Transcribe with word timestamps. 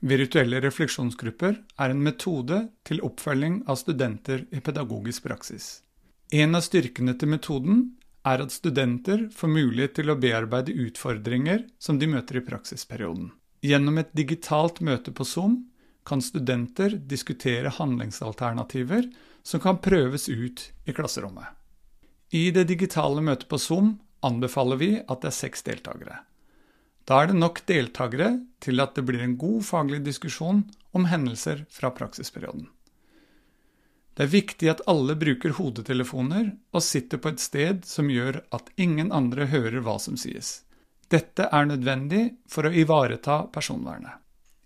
Virtuelle 0.00 0.60
refleksjonsgrupper 0.62 1.56
er 1.82 1.90
en 1.90 2.02
metode 2.02 2.60
til 2.86 3.00
oppfølging 3.02 3.64
av 3.66 3.80
studenter 3.80 4.44
i 4.54 4.60
pedagogisk 4.62 5.24
praksis. 5.26 5.80
En 6.30 6.54
av 6.54 6.62
styrkene 6.62 7.16
til 7.18 7.32
metoden 7.32 7.80
er 8.28 8.44
at 8.44 8.54
studenter 8.54 9.26
får 9.34 9.50
mulighet 9.50 9.96
til 9.98 10.12
å 10.12 10.18
bearbeide 10.20 10.76
utfordringer 10.86 11.64
som 11.82 11.98
de 11.98 12.06
møter 12.10 12.38
i 12.38 12.44
praksisperioden. 12.46 13.32
Gjennom 13.64 13.98
et 13.98 14.12
digitalt 14.14 14.78
møte 14.84 15.10
på 15.10 15.26
Zoom 15.26 15.64
kan 16.06 16.22
studenter 16.22 16.94
diskutere 17.10 17.72
handlingsalternativer 17.74 19.08
som 19.42 19.60
kan 19.60 19.80
prøves 19.82 20.28
ut 20.28 20.68
i 20.86 20.94
klasserommet. 20.94 21.48
I 22.30 22.50
det 22.54 22.68
digitale 22.68 23.24
møtet 23.24 23.48
på 23.50 23.58
Zoom 23.58 23.96
anbefaler 24.22 24.78
vi 24.78 24.90
at 25.00 25.22
det 25.24 25.32
er 25.32 25.38
seks 25.40 25.64
deltakere. 25.66 26.20
Da 27.08 27.22
er 27.22 27.30
det 27.30 27.38
nok 27.40 27.62
deltakere 27.64 28.34
til 28.60 28.82
at 28.84 28.92
det 28.98 29.06
blir 29.08 29.22
en 29.24 29.38
god 29.40 29.62
faglig 29.64 30.02
diskusjon 30.04 30.66
om 30.92 31.06
hendelser 31.08 31.64
fra 31.72 31.88
praksisperioden. 31.94 32.66
Det 34.18 34.26
er 34.26 34.32
viktig 34.34 34.68
at 34.68 34.82
alle 34.90 35.14
bruker 35.16 35.54
hodetelefoner 35.56 36.50
og 36.74 36.82
sitter 36.84 37.20
på 37.22 37.32
et 37.32 37.40
sted 37.40 37.84
som 37.86 38.10
gjør 38.10 38.42
at 38.52 38.68
ingen 38.76 39.12
andre 39.14 39.46
hører 39.48 39.80
hva 39.86 39.94
som 40.02 40.18
sies. 40.20 40.64
Dette 41.08 41.46
er 41.48 41.68
nødvendig 41.70 42.24
for 42.50 42.68
å 42.68 42.74
ivareta 42.74 43.44
personvernet. 43.54 44.18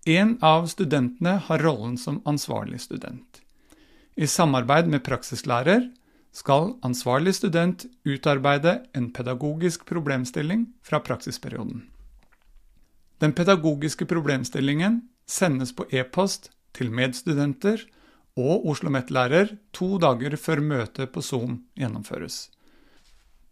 En 0.08 0.34
av 0.42 0.66
studentene 0.72 1.36
har 1.46 1.62
rollen 1.62 1.94
som 2.00 2.18
ansvarlig 2.26 2.80
student. 2.82 3.38
I 4.16 4.26
samarbeid 4.26 4.88
med 4.90 5.04
praksislærer 5.06 5.84
skal 6.34 6.72
ansvarlig 6.82 7.36
student 7.36 7.84
utarbeide 8.08 8.80
en 8.96 9.12
pedagogisk 9.14 9.86
problemstilling 9.86 10.66
fra 10.82 10.98
praksisperioden. 11.04 11.91
Den 13.22 13.32
pedagogiske 13.38 14.06
problemstillingen 14.10 15.00
sendes 15.30 15.70
på 15.76 15.86
e-post 15.94 16.50
til 16.74 16.90
medstudenter 16.90 17.84
og 18.34 18.64
Oslo 18.66 18.88
OsloMet-lærer 18.88 19.52
to 19.76 19.98
dager 20.02 20.34
før 20.40 20.62
møtet 20.64 21.12
på 21.14 21.22
Zoom 21.22 21.60
gjennomføres. 21.78 22.48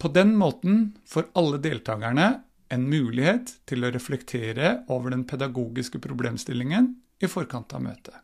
På 0.01 0.09
den 0.09 0.33
måten 0.41 0.97
får 1.07 1.29
alle 1.39 1.61
deltakerne 1.63 2.31
en 2.73 2.89
mulighet 2.91 3.53
til 3.69 3.85
å 3.85 3.93
reflektere 3.95 4.81
over 4.89 5.15
den 5.15 5.23
pedagogiske 5.29 6.01
problemstillingen 6.03 6.95
i 7.21 7.31
forkant 7.31 7.75
av 7.77 7.85
møtet. 7.85 8.17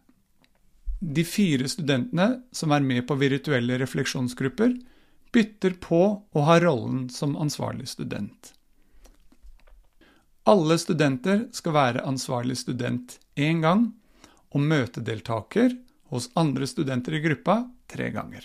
De 0.98 1.23
fire 1.29 1.69
studentene 1.69 2.42
som 2.51 2.73
er 2.73 2.83
med 2.83 3.07
på 3.07 3.19
virtuelle 3.20 3.79
refleksjonsgrupper, 3.79 4.75
bytter 5.31 5.79
på 5.79 6.03
å 6.33 6.47
ha 6.48 6.59
rollen 6.63 7.11
som 7.13 7.37
ansvarlig 7.37 7.91
student. 7.92 8.56
Alle 10.47 10.77
studenter 10.78 11.48
skal 11.52 11.75
være 11.75 12.05
ansvarlig 12.06 12.55
student 12.61 13.19
én 13.34 13.64
gang, 13.64 13.89
og 14.55 14.62
møtedeltaker 14.62 15.75
hos 16.12 16.28
andre 16.39 16.69
studenter 16.70 17.16
i 17.19 17.22
gruppa 17.25 17.64
tre 17.91 18.12
ganger. 18.14 18.44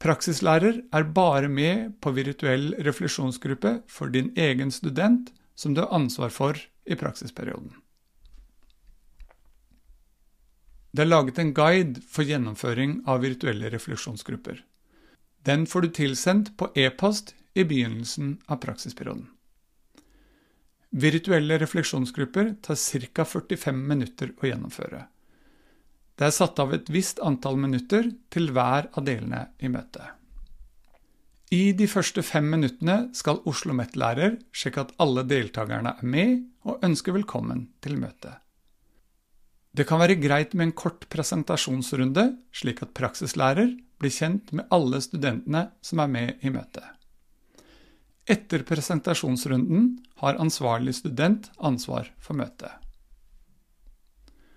Praksislærer 0.00 0.80
er 0.94 1.10
bare 1.12 1.50
med 1.52 1.92
på 2.00 2.14
virtuell 2.16 2.70
refleksjonsgruppe 2.86 3.82
for 3.90 4.08
din 4.14 4.32
egen 4.38 4.70
student 4.72 5.32
som 5.58 5.74
du 5.74 5.82
har 5.82 5.92
ansvar 5.92 6.32
for 6.32 6.56
i 6.86 6.96
praksisperioden. 6.96 7.74
Det 10.94 11.04
er 11.04 11.10
laget 11.12 11.38
en 11.38 11.52
guide 11.54 12.00
for 12.08 12.24
gjennomføring 12.24 13.02
av 13.06 13.20
virtuelle 13.26 13.68
refleksjonsgrupper. 13.74 14.62
Den 15.44 15.66
får 15.66 15.84
du 15.84 15.88
tilsendt 15.98 16.54
på 16.56 16.70
e-post 16.74 17.34
i 17.54 17.66
begynnelsen 17.68 18.38
av 18.48 18.62
praksisperioden. 18.64 19.28
Virtuelle 20.90 21.58
refleksjonsgrupper 21.60 22.54
tar 22.62 22.76
ca. 22.76 23.24
45 23.24 23.80
minutter 23.88 24.32
å 24.40 24.48
gjennomføre. 24.48 25.04
Det 26.18 26.26
er 26.26 26.34
satt 26.34 26.58
av 26.58 26.72
et 26.74 26.88
visst 26.90 27.20
antall 27.20 27.58
minutter 27.60 28.08
til 28.32 28.50
hver 28.56 28.88
av 28.96 29.04
delene 29.04 29.50
i 29.60 29.68
møtet. 29.68 30.16
I 31.52 31.72
de 31.72 31.86
første 31.88 32.24
fem 32.24 32.48
minuttene 32.50 33.08
skal 33.16 33.38
Oslo 33.40 33.72
OsloMet-lærer 33.72 34.34
sjekke 34.52 34.82
at 34.84 34.90
alle 35.00 35.24
deltakerne 35.24 35.94
er 35.96 36.04
med, 36.04 36.42
og 36.68 36.84
ønske 36.84 37.14
velkommen 37.14 37.68
til 37.80 37.96
møtet. 38.00 38.34
Det 39.72 39.86
kan 39.88 40.00
være 40.00 40.18
greit 40.20 40.56
med 40.56 40.66
en 40.66 40.76
kort 40.76 41.06
presentasjonsrunde, 41.12 42.26
slik 42.52 42.82
at 42.84 42.92
praksislærer 42.96 43.76
blir 44.00 44.12
kjent 44.12 44.52
med 44.52 44.68
alle 44.74 45.00
studentene 45.04 45.68
som 45.80 46.02
er 46.04 46.12
med 46.12 46.44
i 46.44 46.52
møtet. 46.52 46.97
Etter 48.28 48.62
presentasjonsrunden 48.62 50.04
har 50.20 50.34
ansvarlig 50.34 50.94
student 50.94 51.50
ansvar 51.56 52.10
for 52.20 52.36
møtet. 52.36 52.70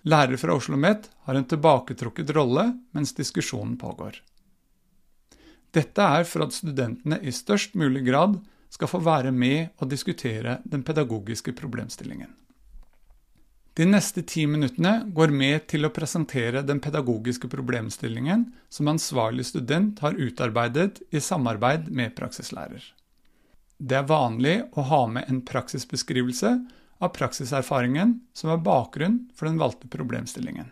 Lærer 0.04 0.36
fra 0.42 0.58
Oslo 0.58 0.76
OsloMet 0.76 1.08
har 1.24 1.40
en 1.40 1.48
tilbaketrukket 1.48 2.34
rolle 2.36 2.66
mens 2.92 3.14
diskusjonen 3.16 3.78
pågår. 3.80 4.18
Dette 5.72 6.04
er 6.04 6.28
for 6.28 6.44
at 6.44 6.58
studentene 6.58 7.22
i 7.24 7.32
størst 7.32 7.78
mulig 7.80 8.04
grad 8.09 8.42
skal 8.74 8.92
få 8.92 9.00
være 9.06 9.32
med 9.32 9.70
og 9.80 9.90
diskutere 9.94 10.59
den 10.68 10.84
pedagogiske 10.84 11.53
problemstillingen. 11.56 12.28
De 13.80 13.86
neste 13.88 14.26
ti 14.28 14.44
minuttene 14.52 14.98
går 15.16 15.32
med 15.32 15.70
til 15.72 15.88
å 15.88 15.96
presentere 15.96 16.66
den 16.68 16.84
pedagogiske 16.84 17.48
problemstillingen 17.48 18.50
som 18.68 18.92
ansvarlig 18.92 19.46
student 19.48 20.03
har 20.03 20.20
utarbeidet 20.20 21.00
i 21.12 21.24
samarbeid 21.24 21.88
med 21.88 22.18
praksislærer. 22.18 22.84
Det 23.81 23.97
er 23.97 24.06
vanlig 24.06 24.59
å 24.78 24.84
ha 24.92 25.02
med 25.09 25.25
en 25.31 25.40
praksisbeskrivelse 25.42 26.52
av 27.02 27.09
praksiserfaringen 27.16 28.19
som 28.38 28.52
er 28.53 28.62
bakgrunn 28.62 29.24
for 29.34 29.50
den 29.50 29.58
valgte 29.58 29.90
problemstillingen. 29.90 30.68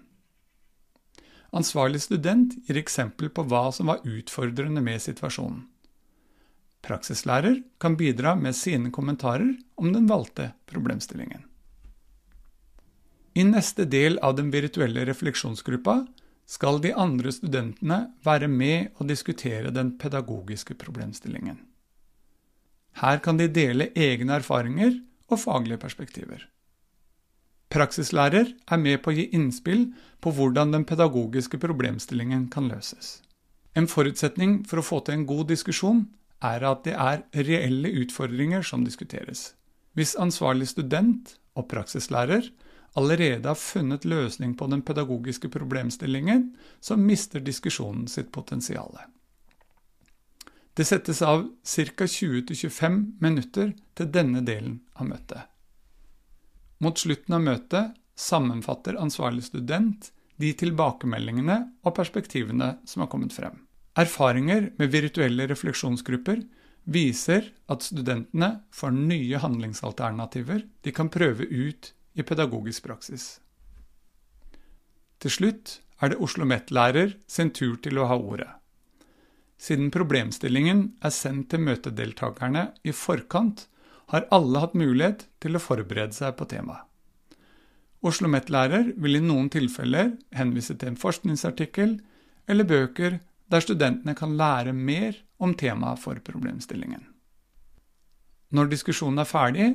Ansvarlig 1.50 2.04
student 2.04 2.54
gir 2.68 2.78
eksempel 2.78 3.32
på 3.34 3.48
hva 3.50 3.72
som 3.74 3.90
var 3.90 4.06
utfordrende 4.06 4.84
med 4.86 5.02
situasjonen. 5.02 5.64
Praksislærer 6.86 7.58
kan 7.82 7.98
bidra 7.98 8.36
med 8.38 8.56
sine 8.56 8.92
kommentarer 8.94 9.56
om 9.76 9.90
den 9.94 10.06
valgte 10.08 10.52
problemstillingen. 10.70 11.42
I 13.34 13.44
neste 13.44 13.88
del 13.90 14.20
av 14.26 14.38
den 14.38 14.52
virtuelle 14.54 15.02
refleksjonsgruppa 15.10 15.98
skal 16.50 16.80
de 16.82 16.94
andre 16.94 17.34
studentene 17.34 18.00
være 18.26 18.48
med 18.48 18.94
og 19.00 19.10
diskutere 19.10 19.74
den 19.74 19.96
pedagogiske 19.98 20.78
problemstillingen. 20.78 21.58
Her 22.98 23.20
kan 23.24 23.38
de 23.38 23.48
dele 23.48 23.92
egne 23.96 24.40
erfaringer 24.40 24.98
og 25.30 25.40
faglige 25.40 25.78
perspektiver. 25.78 26.48
Praksislærer 27.70 28.48
er 28.66 28.80
med 28.82 29.02
på 29.04 29.12
å 29.12 29.18
gi 29.18 29.28
innspill 29.38 29.92
på 30.24 30.34
hvordan 30.34 30.74
den 30.74 30.86
pedagogiske 30.90 31.60
problemstillingen 31.62 32.48
kan 32.50 32.70
løses. 32.72 33.20
En 33.78 33.88
forutsetning 33.88 34.64
for 34.66 34.82
å 34.82 34.86
få 34.86 35.04
til 35.06 35.20
en 35.20 35.28
god 35.30 35.52
diskusjon 35.52 36.08
er 36.42 36.66
at 36.66 36.82
det 36.88 36.96
er 36.96 37.22
reelle 37.46 37.92
utfordringer 38.02 38.66
som 38.66 38.84
diskuteres. 38.88 39.54
Hvis 39.94 40.16
ansvarlig 40.18 40.72
student 40.72 41.36
og 41.54 41.70
praksislærer 41.70 42.50
allerede 42.98 43.52
har 43.52 43.60
funnet 43.60 44.06
løsning 44.06 44.56
på 44.58 44.68
den 44.72 44.82
pedagogiske 44.82 45.52
problemstillingen, 45.54 46.56
så 46.82 46.98
mister 46.98 47.44
diskusjonen 47.44 48.08
sitt 48.08 48.32
potensial. 48.32 48.98
Det 50.80 50.86
settes 50.86 51.20
av 51.22 51.42
ca. 51.44 52.06
20-25 52.08 53.00
minutter 53.20 53.74
til 54.00 54.08
denne 54.16 54.40
delen 54.48 54.78
av 54.96 55.10
møtet. 55.10 55.42
Mot 56.80 57.02
slutten 57.02 57.36
av 57.36 57.42
møtet 57.44 57.98
sammenfatter 58.16 58.96
ansvarlig 58.96 59.44
student 59.50 60.08
de 60.40 60.54
tilbakemeldingene 60.62 61.58
og 61.84 61.96
perspektivene 61.98 62.70
som 62.88 63.04
har 63.04 63.10
kommet 63.12 63.36
frem. 63.36 63.58
Erfaringer 64.00 64.70
med 64.80 64.94
virtuelle 64.94 65.50
refleksjonsgrupper 65.52 66.46
viser 66.88 67.52
at 67.68 67.84
studentene 67.84 68.50
får 68.72 68.96
nye 68.96 69.42
handlingsalternativer 69.44 70.64
de 70.64 70.96
kan 70.96 71.12
prøve 71.12 71.44
ut 71.44 71.92
i 72.16 72.24
pedagogisk 72.24 72.88
praksis. 72.88 73.28
Til 75.20 75.36
slutt 75.42 75.76
er 76.00 76.14
det 76.16 76.22
Oslo 76.24 76.48
OsloMet-lærer 76.48 77.18
sin 77.28 77.52
tur 77.52 77.76
til 77.84 78.00
å 78.00 78.08
ha 78.08 78.16
ordet. 78.16 78.54
Siden 79.60 79.92
problemstillingen 79.92 80.86
er 81.04 81.12
sendt 81.12 81.50
til 81.52 81.66
møtedeltakerne 81.66 82.70
i 82.88 82.94
forkant, 82.96 83.68
har 84.10 84.26
alle 84.34 84.62
hatt 84.64 84.78
mulighet 84.80 85.28
til 85.44 85.58
å 85.58 85.62
forberede 85.62 86.16
seg 86.16 86.38
på 86.40 86.48
temaet. 86.50 86.86
Oslo 88.00 88.30
OsloMet-lærer 88.30 88.94
vil 88.96 89.18
i 89.18 89.22
noen 89.22 89.50
tilfeller 89.52 90.14
henvise 90.32 90.78
til 90.80 90.94
en 90.94 91.00
forskningsartikkel 91.00 91.98
eller 92.48 92.68
bøker 92.68 93.18
der 93.52 93.66
studentene 93.66 94.16
kan 94.16 94.38
lære 94.40 94.72
mer 94.74 95.18
om 95.38 95.52
temaet 95.60 96.00
for 96.00 96.22
problemstillingen. 96.24 97.04
Når 98.56 98.72
diskusjonen 98.72 99.20
er 99.20 99.28
ferdig, 99.28 99.68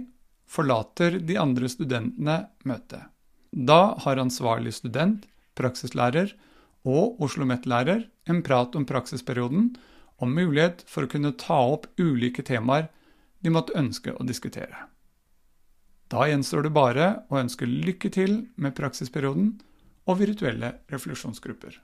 forlater 0.48 1.19
de 1.20 1.36
andre 1.38 1.69
studentene 1.69 2.38
møtet. 2.64 3.04
Da 3.52 3.94
har 4.02 4.22
ansvarlig 4.22 4.72
student, 4.75 5.28
praksislærer 5.54 6.32
og 6.84 7.20
Oslo 7.20 7.44
OsloMet-lærer 7.44 8.04
en 8.28 8.42
prat 8.44 8.76
om 8.76 8.84
praksisperioden 8.86 9.75
og 10.20 10.28
mulighet 10.28 10.84
for 10.88 11.04
å 11.04 11.10
kunne 11.10 11.32
ta 11.40 11.56
opp 11.75 11.86
ulike 11.98 12.44
temaer 12.44 12.90
de 13.44 13.52
måtte 13.52 13.76
ønske 13.76 14.12
å 14.12 14.25
diskutere. 14.25 14.88
Da 16.12 16.28
gjenstår 16.28 16.66
det 16.66 16.75
bare 16.76 17.08
å 17.32 17.40
ønske 17.40 17.66
lykke 17.66 18.10
til 18.12 18.44
med 18.56 18.76
praksisperioden 18.76 19.56
og 20.04 20.20
virtuelle 20.20 20.75
refleksjonsgrupper. 20.92 21.81